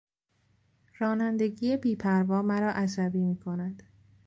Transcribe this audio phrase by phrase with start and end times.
[0.99, 3.83] رانندگی بی پروا مرا عصبی میکند.